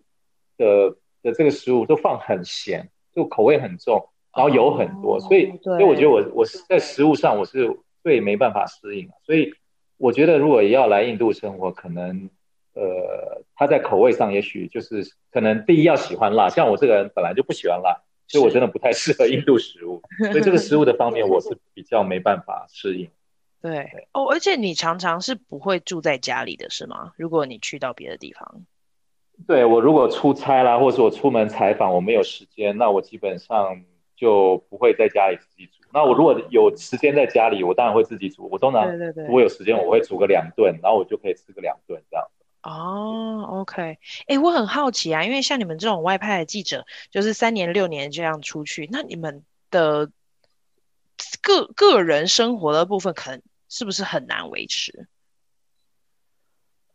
[0.58, 9.08] 的的这个食物都放很咸，就口味很重，然后油很多，哦、所以所以我觉得我我是在食物上我是最没办法适应。
[9.28, 9.54] 所以
[9.98, 12.30] 我觉得如果要来印度生活，可能
[12.74, 18.02] 呃他在口味上也许就是可能第一要喜欢辣，像我这个人本来就不喜欢辣。
[18.28, 23.08] 所以我真的不太适合印度食物，所以这个 食物的方面我是比较没办法适应。
[23.62, 27.14] 对，对哦，而且你常常是不会住在家里的是吗？
[27.18, 28.66] 如果你去到别的地方，
[29.48, 33.80] 对，我如果出差啦，或者我出门采访，我没有时间，那我基本上
[34.16, 35.85] 就不会在家里自己煮。
[35.96, 38.50] 那我如果有时间在家里，我当然会自己煮。
[38.52, 42.28] 我通常如果有时间，我会煮个两顿，然后我就可以吃个两顿这样。
[42.64, 50.12] 哦，OK，哎、欸，我很好奇啊，因为像你们这种外派的记者，就是三年六年这样出去，那你们的
[51.42, 55.08] 个个人生活的部分，可能是不是很难维持？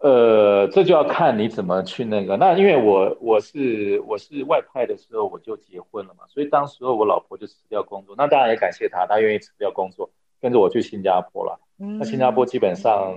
[0.01, 2.37] 呃，这就要看你怎么去那个。
[2.37, 10.11] 那因为我我是我是外派的时候我就结婚了嘛，所以当时候我老婆就辞掉工作，那当然也感谢她，她愿意辞掉工作，
[10.41, 11.61] 跟着我去新加坡了。
[11.79, 13.15] 嗯、那新加坡基本上。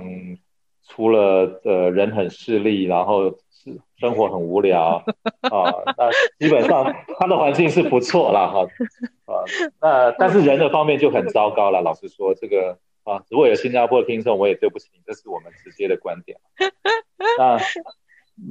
[0.85, 5.01] 除了呃人很势利，然后是生活很无聊
[5.49, 8.67] 啊，那基本上它的环境是不错啦哈
[9.25, 9.47] 啊，
[9.79, 11.81] 那但是人的方面就很糟糕了。
[11.81, 16.37] 老实说，这个啊，如果有新加坡的听众，我也对不起你，这是我们直接的观点。
[17.37, 17.57] 那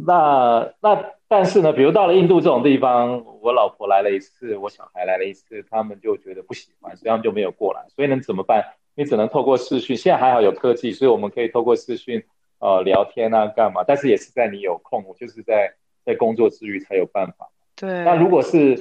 [0.06, 7.84] 那那但是呢，比如到了印度这种地方，我老婆来了一次，我小孩来了一次，他们就觉得不喜欢，所以他们就没有过来。
[7.88, 8.64] 所以能怎么办？
[8.94, 12.22] 你只能透过视讯，现在还好有科技，所以我们可以透过视讯，
[12.58, 13.82] 呃，聊天啊，干嘛？
[13.82, 15.72] 但是也是在你有空，就是在
[16.04, 17.48] 在工作之余才有办法。
[17.74, 18.04] 对。
[18.04, 18.76] 那如果是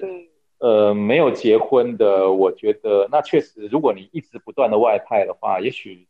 [0.61, 6.07] 呃没有结婚的，我觉得那确实，如果你一直不断的外派的话，也许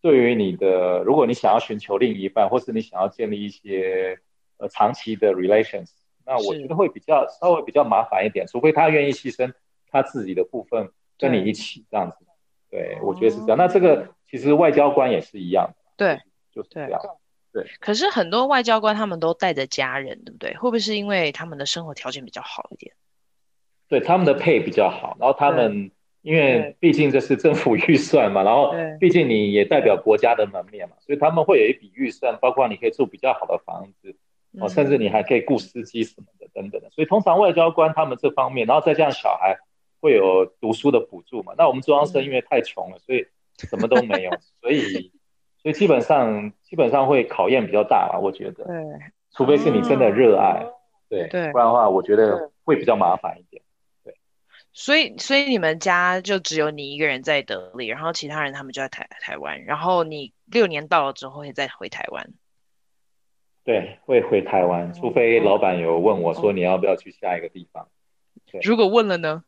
[0.00, 4.18] 对于你的，如果你想要寻求另一半，或是你想要建立一些
[4.56, 5.90] 呃长期的 relations，
[6.24, 9.52] 那我觉得会比较稍微比较麻烦一点，除非他愿意牺牲
[9.90, 12.16] 他自己的部分跟你一起这样子。
[12.70, 13.58] 对，我觉得是这样。
[13.58, 15.76] 那这个其实外交官也是一样的。
[15.98, 16.18] 对，
[16.50, 16.98] 就是这样。
[17.52, 17.66] 对。
[17.80, 20.54] 可是很多外交官他们都带着家人，对不对？
[20.54, 22.94] 会不会是因为他们的生活条件比较好一点？
[23.90, 25.90] 对，他们的配比较好，然后他们
[26.22, 34.14] 因为毕竟这是政府预算嘛，然后毕竟你也代表国家的门面嘛，所以他们会有一笔预算，包括你可以住比较好的房子，
[34.60, 36.88] 哦，甚至你还可以雇司机什么的等等的。
[36.90, 39.58] 所以通常外交官他们这方面，然后再加上小孩
[40.00, 41.54] 会有读书的补助嘛。
[41.58, 43.26] 那我们中央生因为太穷了，所以
[43.56, 44.30] 什么都没有，
[44.62, 45.10] 所以
[45.60, 48.64] 所以基本上基本上会考验比较大吧，我觉得。
[48.64, 48.76] 对，
[49.32, 50.64] 除非是你真的热爱，
[51.08, 53.60] 对对，不然的话，我觉得会比较麻烦一点。
[54.80, 62.30] 所以，所以你们家就只有你一个人在德里，然后其他人他们就在台台湾，然后你六年到了之后会再回台湾。
[63.62, 67.88] 对，会回台湾，除非老板有问我说你要不要去下一个地方。
[68.50, 69.44] 对，如果问了呢？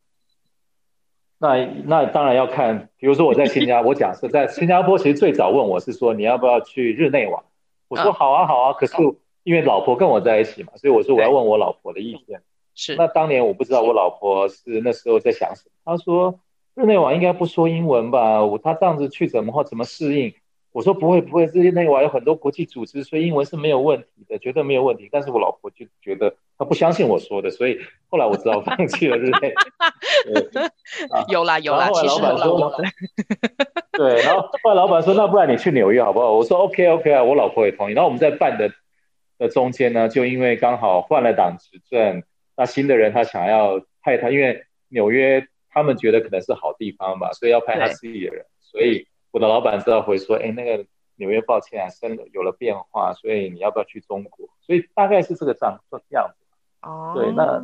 [1.39, 7.43] 那那当然要看，比如说我在新加坡，我假设在新加坡，其实最早问我是说你要不要去日内瓦，
[7.89, 8.95] 我说好啊好啊，可是
[9.45, 12.43] 因为老婆跟我在一起嘛，所以我说我要问我老婆的意见。
[12.75, 15.73] 是，那当年我不知道我老婆是那时候在想什么。
[15.85, 16.41] 她说
[16.75, 18.45] 日内瓦应该不说英文吧？
[18.45, 20.33] 我她这样子去怎么或怎么适应？
[20.73, 25.07] 我说不会不会，日内瓦有很多国际组织，所以英文是没有问题的，绝对没有问题。
[25.13, 29.53] 但是我老婆就觉得她不相信我说的，所以后来我只好放弃了日内。
[31.29, 32.73] 有啦 有啦，其实老板说，
[33.93, 36.33] 对，然后后来老板说，那不然你去纽约好不好？
[36.33, 37.93] 我说 OK OK 啊，我老婆也同意。
[37.93, 38.71] 然后我们在办的
[39.37, 42.23] 的中间呢，就因为刚好换了党执政。
[42.57, 48.45] 那新的人他想要派他，因为纽约他们觉得可能是好地方吧，所以要派他自己的人。
[48.61, 50.85] 所以我的老板知道会说，哎，那个
[51.17, 54.49] 纽约抱歉啊，生有了变化，所以你要不要去中国？
[54.61, 56.47] 所以大概是这个样这样子。
[56.83, 57.63] 哦，对，那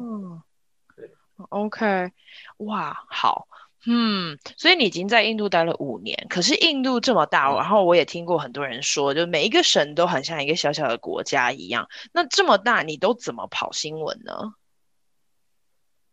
[0.96, 1.10] 对
[1.48, 2.10] ，OK，
[2.58, 3.48] 哇，好，
[3.86, 11.88] 嗯，所以你已经在印度待了五年，可是印度这么大，然后我也听过很多人说，就每一个省都很像一个小小的国家一样。
[12.12, 14.54] 那这么大，你都怎么跑新闻呢？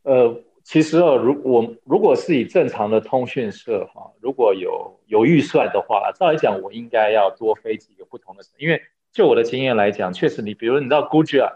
[0.06, 8.80] 呃，其实哦，如我如果是以正常的通讯社哈，如果有有预算的话，照理讲我应该要多飞几个不同的省，因为
[9.12, 11.56] 就我的经验来讲，确实你比如你知道 Gujarat，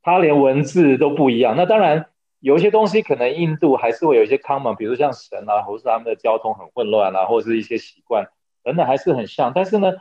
[0.00, 1.56] 它连文字都不一样。
[1.56, 2.06] 那当然
[2.38, 8.28] 有一些东西可能印度还是会有一些 common，比如像神啊，或是他们的交通很混乱啊，或是一些习惯
[8.62, 9.50] 等等还是很像。
[9.52, 9.92] 但是呢，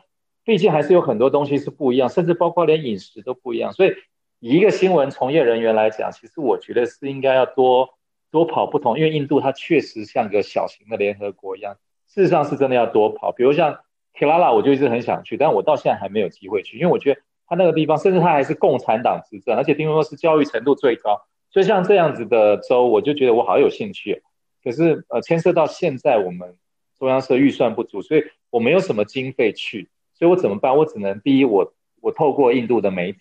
[0.43, 3.95] 毕竟还是有很多东西是不一样，甚至包括连饮食都不一样，所以。
[4.39, 7.89] 以一个新闻从业人员来讲，其实我觉得是应该要多
[8.29, 11.75] 多跑不同，因为印度它确实像个小型的联合国一样，
[12.07, 13.31] 事实上是真的要多跑。
[13.31, 13.79] 比如像
[14.13, 24.21] Kerala，我就一直很想去，但我到现在还没有机会去，因为我觉得它那个地方，甚至它还是共产党执政，而且听说是教育程度最高，所以像这样子的州，我就觉得我好有兴趣。
[24.63, 26.57] 可是呃，牵涉到现在我们
[26.99, 30.75] 中央社预算不足，所以我没有什么经费去，所以我怎么办？
[30.75, 33.19] 我只能第一，我我透过印度的媒体。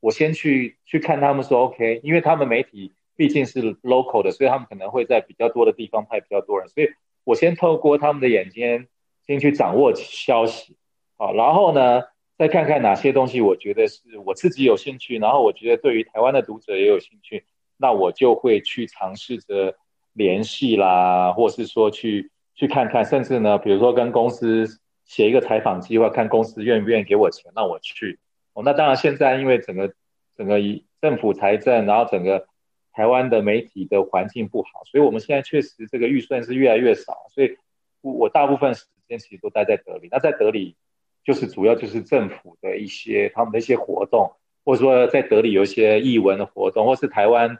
[0.00, 6.88] 我先去去看他们说 OK，因为他们媒体毕竟是 local 的，所以他们可能会在比较多的地方派比较多人，所以
[7.24, 8.86] 我先透过他们的眼睛
[9.26, 10.76] 先去掌握消息，
[11.16, 12.02] 好，然后呢，
[12.38, 17.44] 再看看哪些东西我觉得是我自己有兴趣，然后我觉得对于台湾的读者也有兴趣，
[17.78, 19.74] 那我就会去尝试着
[20.12, 24.66] 联系啦，或是说去去看看，甚至呢，比如说跟公司
[25.04, 28.18] 写一个采访计划，看公司愿不愿意给我钱让我去。
[28.56, 29.92] 哦，那当然，现在因为整个
[30.34, 30.56] 整个
[31.02, 32.46] 政府财政，然后整个
[32.90, 37.58] 台湾的媒体的环境不好，所以我们现在确实这个预算是越来越少，所以
[38.00, 40.08] 我大部分时间其实都待在德里。
[40.10, 40.74] 那在德里，
[41.22, 44.32] 就是主要就是政府的一些他们的一些活动，
[44.64, 47.58] 或者说在德里有一些艺文的活动，或是台湾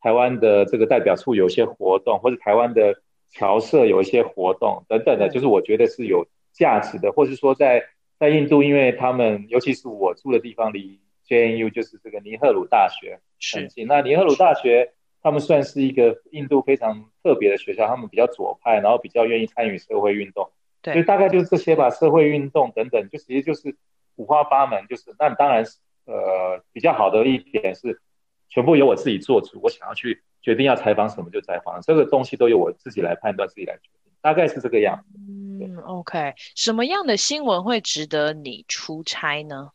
[0.00, 7.88] 台湾的这个代表处有一些活动，或是台湾的侨社有一些活动等等的，就是我觉得是有价值的，或是说在。
[8.18, 13.20] 在印度，因为他们尤其是我住的地方离 JNU 就是这个尼赫鲁大学
[13.52, 13.86] 很近。
[13.86, 20.50] 那尼赫鲁大学他们算是一个印度非常特别的学校，他们比较左派，然后比较愿意参与社会运动。
[20.82, 23.76] 对，所以大概就是这些吧，社会运动等等，就其实就是
[24.16, 24.86] 五花八门。
[24.88, 28.00] 就是那当然是，呃，比较好的一点是，
[28.48, 35.18] 全部由我自己做主，我想要去决定要采访什么就采访，这个东西都由我自己来判断，自己来决定，大概是这个样子。
[35.60, 39.70] 嗯，OK，什么样的新闻会值得你出差呢？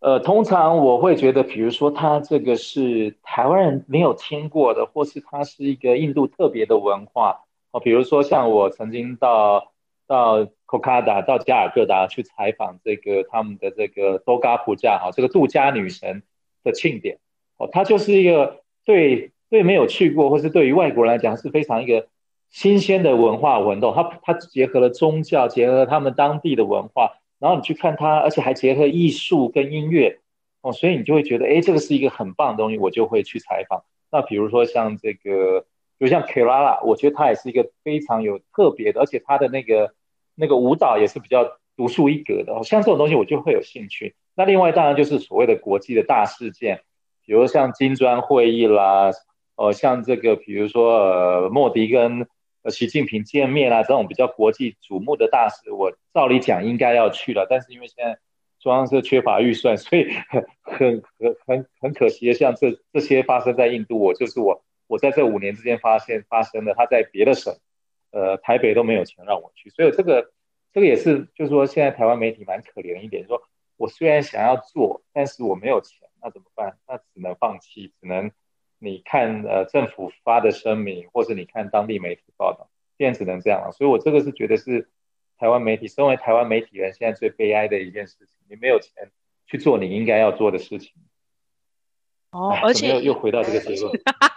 [0.00, 9.72] 呃，通常我会觉得，比如说他这个是台湾人没有听过的，或是它是一个印度特别的文化哦，比如说像我曾经到
[10.06, 16.22] 到库卡达到加尔各答去采访这个他们的这个多嘎普加哈，这个杜加女神
[16.62, 17.18] 的庆典
[17.56, 22.06] 哦，它就是一个对对没有去过，或是对于外国人来讲是非常一个。
[22.56, 30.20] 新鲜的文化活动，它它结合了宗教，结合了他们当地的文化，然后你去看它，而且还结合艺术跟音乐，
[30.62, 33.84] 哦，所以你就会觉得，哎，这个是一个很棒的东西，我就会去采访。
[34.10, 35.66] 那比如说像这个，
[35.98, 39.92] 比如像 Kerala，我觉得它也是一个非常有特别的，而且它的那个
[40.34, 42.54] 那个舞蹈也是比较独树一格的。
[42.54, 44.14] 哦像这种东西我就会有兴趣。
[44.34, 46.80] 那另外当然就是所谓的国际的大事件，
[47.26, 49.10] 比如像金砖会议啦，
[49.56, 52.26] 呃，像这个比如说呃莫迪跟
[52.70, 58.18] 习近平见面啦，这种比较国际瞩目的大事，我照理讲应该要去了，但是因为现在
[58.58, 67.56] 中央是缺乏预算，所以很很很很很可惜的，像这这些发生在印度，我就是我我在这五年之间发现发生的，他在别的省，
[68.10, 70.32] 呃，台北都没有钱让我去，所以这个
[70.72, 73.42] 这个也是就是说现在台湾媒体蛮可怜一点，说
[73.76, 76.78] 我虽然想要做，但是我没有钱，那怎么办？
[76.88, 78.30] 那只能放弃，只能。
[78.86, 83.72] 你看，呃，政府发的声明，或者你看当地媒体报道，现在只能这样了。
[83.72, 84.88] 所以我这个是觉得是
[85.38, 88.28] 台湾媒体，身为台湾媒体人，现在最悲哀的一件事情。
[88.48, 89.10] 你没有钱
[89.46, 90.92] 去做你应该要做的事情。
[92.30, 93.92] 哦，而且又又回到这个结论。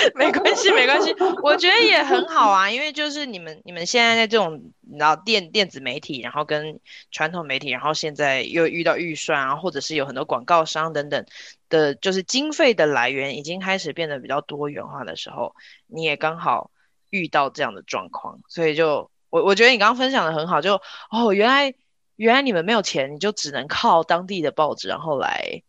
[0.14, 6.78] 没关系，没关系，我觉得也很好啊，因为就是你们你们现在在这种你知道电电子媒体，然后跟
[7.10, 11.24] 传统媒体，然后现在又遇到预算啊，或者是有很多广告商等等
[11.68, 15.54] 的，就是经费的来源已经开始变得比较多元化的时候，
[15.86, 16.70] 你也刚好
[17.10, 20.80] 遇到这样的状况，所以就我我觉得你刚刚分享的很好，就
[21.10, 21.74] 哦，原来
[22.16, 25.62] 原来你们没有钱，你就只能靠当地的报纸，然后来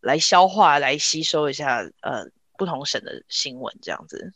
[0.00, 2.26] 来消化、来吸收一下，呃。
[2.56, 4.32] 不同省的新闻这样子，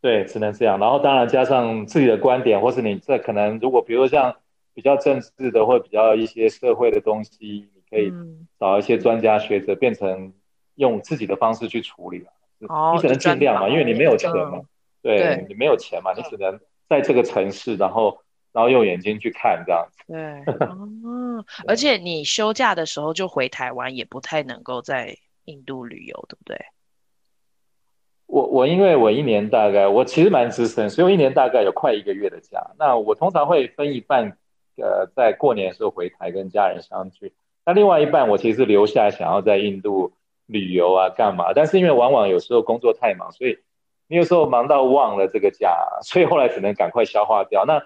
[0.00, 0.78] 对，只能这样。
[0.78, 4.36] 然后当然加上自己的观点，或是你这可能如果比如说像
[4.72, 8.12] 比较政治的，或比较一些社会的东西，你可以
[8.58, 10.32] 找一些专家学者，变成
[10.76, 12.24] 用自己的方式去处理。
[12.68, 14.60] 哦，你只能尽量嘛，因为你没有钱嘛，
[15.02, 16.58] 对，对你没有钱嘛，你只能
[16.88, 20.04] 在这个城市，然后然后用眼睛去看这样子。
[20.12, 20.20] 对，
[20.66, 26.56] 哦，而且你休假的时候就回台湾，也不太能够在印度旅游，对不对？
[28.30, 32.70] 我我因为我一年大概我其实蛮资深，所以我一年大概有快一个月的假。
[32.78, 34.36] 那我通常会分一半，
[34.76, 37.32] 呃，在过年的时候回台跟家人相聚。
[37.66, 40.12] 那另外一半我其实留下来想要在印度
[40.46, 41.52] 旅游啊干嘛？
[41.52, 43.58] 但是因为往往有时候工作太忙，所以
[44.06, 47.64] 你有时候忙到忘了这个假，所以后来只能赶快消化掉。
[47.66, 47.82] 那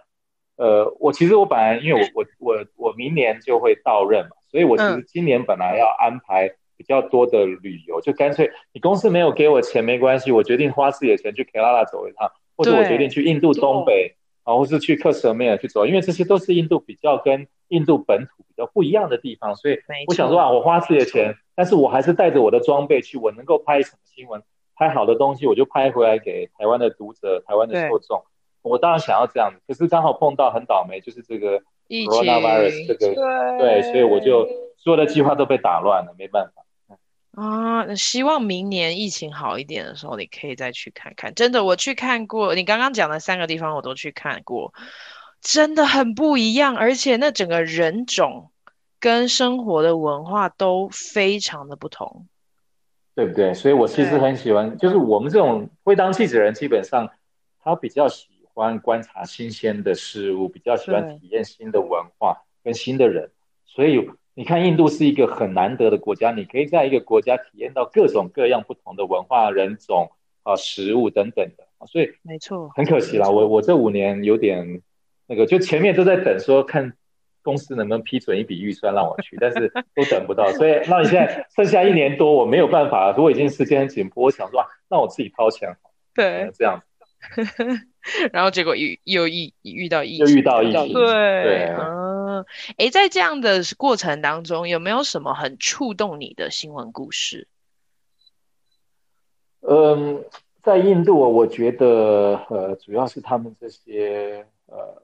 [0.57, 6.55] 呃，我其实我本来因为我我我我明年就会到任嘛，所以我其实今年本来要安排。
[6.77, 24.43] 比较多的旅游，就干脆你公司没有给我钱没关系，我决定花自己的钱去喀拉拉走一趟，或者我决定去印度东北，啊，或是去克什米尔去走，因为这些都是印度比较跟印度本土比较不一样的地方，所以我想说啊，我花自己的钱，但是我还是带着我的装备去，我能够拍什么新闻，
[24.75, 28.23] 拍好的东西，我就拍回来给台湾的读者、台湾的受众。
[28.63, 36.63] 我当然想要这样，可是刚好碰到很倒霉，就是这个 coronavirus 这个，对，所以我就所有的计划都被打乱了，没办法。
[37.37, 41.35] 啊，希望明年疫情好一点的时候，你可以再去看看。
[41.35, 44.73] 真的，我去看过，你刚刚讲的三个地方我都去看过，
[45.41, 48.53] 真的很不一样，而且那整个人种
[49.01, 52.29] 跟生活的文化都非常的不同，
[53.17, 53.53] 对不对？
[53.53, 57.11] 所以我其实很喜欢，就是我们这种会当记者人，基本上
[57.65, 63.31] 他比较喜欢观察新鲜的事物，比较喜欢体验新的文化跟新的人，
[63.67, 64.09] 所以。
[64.37, 70.11] 你看，印度是一个很难得的国家，你可以在一个国家体验到各种各样不同的文化、人种
[70.43, 73.31] 啊、食物等等的，所以没错，很可惜啦。
[73.31, 74.83] 我我这五年有点
[75.29, 76.95] 那个，就前面都在等说看
[77.43, 87.87] 公司能不能批准一笔预算让我去，但是都等不到，所以那你现在剩下一年多，我没有办法，我已经时间很紧迫，我想说啊，那我自己掏钱好，对，这样子。
[88.33, 92.45] 然后结果又又遇遇到疫情，又遇到疫情，对，对，嗯，
[92.77, 97.49] 哎，在这样的过程当中，有没有什么很触动你的新闻故事？
[99.61, 100.25] 嗯，
[100.63, 105.03] 在印度，我觉得呃，主要是他们这些呃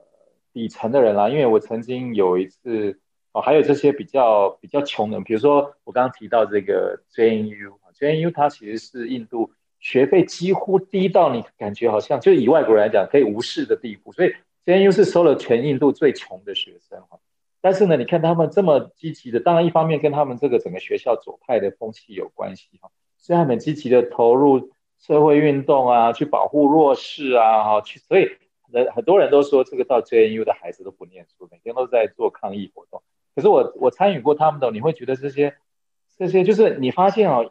[0.52, 3.00] 底层的人啦，因为我曾经有一次
[3.32, 9.52] 哦，还有这些比较比较穷的，比如说我刚刚提到这个 JNU，JNU 它其实是印度。
[9.80, 14.34] 学费几乎低到你感觉好像就以外国人来讲可以无视的地步，所以
[14.66, 17.18] JNU 是收了全印度最穷的学生哈。
[17.62, 28.30] 但是呢，你看他们这么积极的，当然一方面跟他们这个整个学校左派的风气有关系哈，所以他们积极的投入社会运动啊，去保护弱势啊哈，去所以
[28.70, 33.02] 很很多人都说这个到 JNU 的孩子都不念书，每天都在做抗议活动。
[33.34, 35.54] 可是我我参与过他们的，你会觉得这些
[36.18, 37.50] 这些就是你发现哦。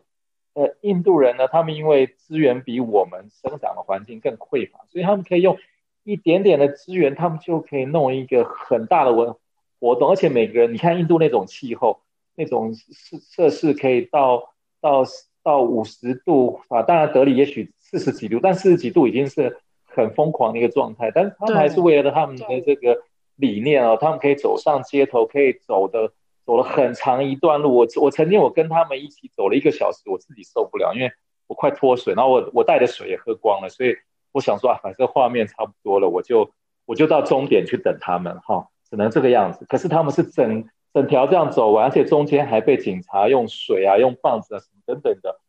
[0.59, 5.57] 呃，印度人呢，他们因为资源比我们生长的环境更匮乏，所以他们可以用
[6.03, 9.35] 一点点的资源，他们就可以弄一个很大的文
[9.79, 10.09] 活动。
[10.09, 12.01] 而且每个人，你看印度那种气候，
[12.35, 14.49] 那种设设施可以到
[14.81, 15.05] 到
[15.41, 21.09] 到五十度啊，当然德里也许四十几度，但四十几度已经是很疯狂的一个状态。
[21.15, 22.97] 但是他们还是为了他们的这个
[23.37, 26.11] 理念哦，他们可以走上街头，可以走的
[26.49, 27.75] 走了很长一段路。
[27.75, 31.11] 我我曾经我跟他们一起走了一个小时，我自己受不了，因为
[31.45, 33.95] 我快脱水，然后我我带的水也喝光了，所以
[34.31, 36.49] 我想说啊，反正画面差不多了，我就
[36.87, 39.63] 我就到终点去等他们哈，只能这个样子。
[39.69, 45.39] 可是他们是整整条这样走完，而且中间还被警察用水啊、用棒子啊什么等等的。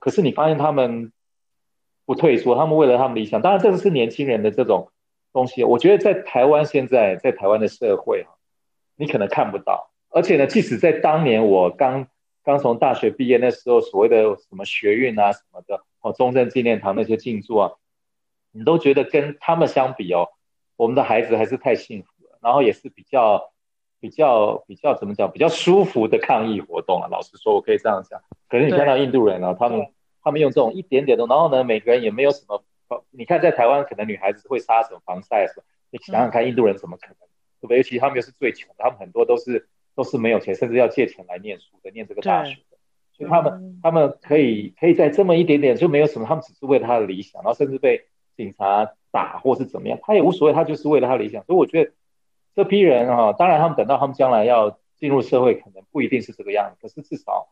[0.00, 1.12] 可是你发现他们
[2.04, 4.90] 不退缩，他们为了他们理想，当然这个是年轻人的这种
[5.32, 5.62] 东西。
[5.62, 8.36] 我觉得在台湾现在，在台湾的社会哈，
[8.96, 9.92] 你可能看不到。
[10.10, 12.08] 而且呢，即使在当年我刚
[12.42, 17.72] 刚从大学毕业那时候，所谓的什么学运啊什么的，哦，中正纪念堂那些庆祝啊，
[18.52, 20.28] 你都觉得跟他们相比哦，
[20.76, 22.38] 我们的孩子还是太幸福了。
[22.40, 23.52] 然后也是比较
[24.00, 27.08] 比较比较怎么讲，比较舒服的抗议活动啊。
[27.10, 28.18] 老实说，我可以这样讲。
[28.48, 29.86] 可是你看到印度人呢，他们
[30.22, 32.64] 他们用这种一点点的，然后呢，每个人也没有什么。
[33.10, 37.16] 你看在台湾，可能女孩子会擦什么防晒什么，你想想看，印度人怎么可能？
[37.60, 37.76] 对不对？
[37.78, 39.68] 尤其他们又是最穷的，他们很多都是。
[39.98, 42.76] 都是没有钱，甚至要借钱来念书的，念这个大学的，
[43.16, 48.04] 所以他们他们可以可以在这么一点点就没有什么，他们只是为了他的理想，然后甚至被
[48.36, 51.42] 警察打或是怎么样，他也无所谓，他就是为了他的理想。
[51.46, 51.90] 所以我觉得
[52.54, 57.48] 这批人啊，当然他们等到他们将来要进入社会，可能不一定是这个样子，可是至少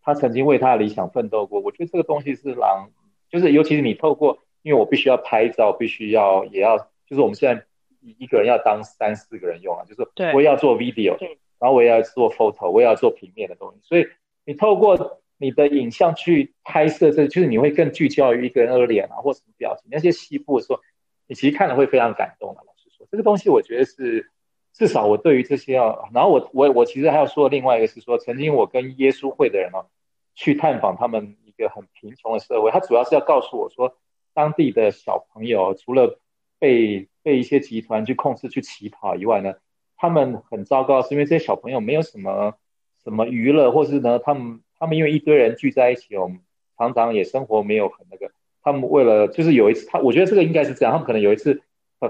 [0.00, 1.58] 他曾经为他的理想奋斗过。
[1.58, 2.88] 我觉得这个东西是让，
[3.28, 7.64] 就是尤其是你透过，因为我必须要拍照，必须要也要，就是我们现在
[8.00, 11.16] 一个人要当三四个人用啊，就是我也要做 video。
[11.58, 14.06] 然后我也要做 photo，我也要做平面的东西，所以
[14.44, 20.80] 你透过你的影像去拍摄，这就是你会更聚焦于一个人的脸啊，或什么表情，那些细部的时候，
[21.26, 22.62] 你其实看了会非常感动的。
[22.66, 24.30] 老实说，这个东西我觉得是
[24.72, 29.86] 至少我对于这些要，然后我我我其实还要说另外一个是说，曾经我跟耶稣会的人哦，
[30.34, 33.96] 去探访他们一个很贫穷的社会，他主要是要告诉我说，
[34.34, 36.18] 当地的小朋友除了
[36.58, 39.54] 被被一些集团去控制去乞讨以外呢。
[39.98, 42.54] 他们很糟糕，是因为这些小朋友没有什么
[43.02, 46.38] 什么娱乐，或是呢，他们他们因为一堆人聚在一起，我们
[46.76, 48.30] 常常也生活没有很那个。
[48.62, 51.62] 他们为了就是有一次，他我觉得这个应该是这样，他们可能有一次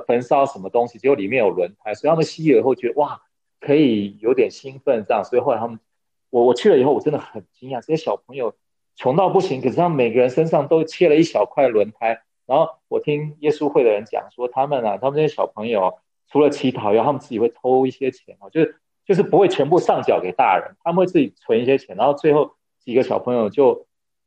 [0.07, 3.23] 焚烧什么东西，结果里面有轮胎，所以他们吸了以后觉得哇，
[3.59, 5.81] 可以有点兴奋这样，所以后来他们
[6.29, 8.55] 我我去了以后，我真的很惊讶，这些小朋友
[8.97, 12.21] 穷到不行，可是他们每个人身上都切了一小块轮胎。
[12.45, 15.99] 然后我听耶稣会的人讲说，他们啊，他们这些小朋友。
[16.31, 18.77] 除了乞讨，然后他们自己会偷一些钱哦，就是
[19.07, 23.87] 就是不会全部上缴给大人，他们会自己存一些钱，然后最后几个小朋友就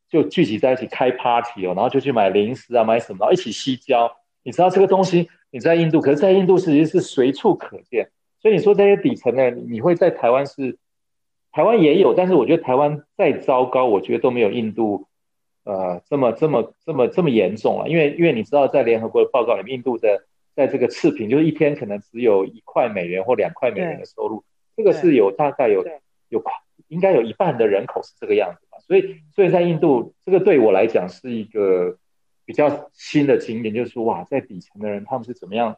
[0.10, 4.12] 就聚集在一起开 party 哦，然后就去买零食啊，买什么，然后一起吸胶。
[4.41, 8.10] 你知道这个东西你在印度，可是在印度其实是随处可见。
[8.41, 10.80] 所以你说这些底层的，你会在台湾是
[11.52, 15.06] 台湾也有，但是我觉得台湾再糟糕，我觉得都没有印度
[15.66, 17.88] 呃这么这么这么这么严重了。
[17.88, 20.24] 因为因为你知道在联合国的报告里面，印度的。
[20.62, 24.43] 在这个次品，就是一天可能只有一块美元或两块美元的收入，
[24.78, 25.84] 这个是有大概有
[26.30, 26.43] 有
[26.88, 28.78] 应该有一半的人口是这个样子吧。
[28.86, 31.97] 所以，所以在印度，这个对我来讲是一个
[32.45, 35.78] 比较新的经验，就是说哇，在底层的人他们是怎么样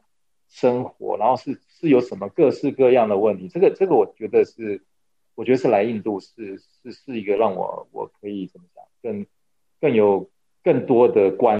[0.49, 3.47] 生活，然后是是有什么各式各样的问题。
[3.47, 4.83] 这个这个我觉得是，
[5.33, 9.25] 我觉得是来印度是是是一个让我我可以怎么讲，更
[9.79, 10.29] 更有
[10.61, 11.51] 更多的关。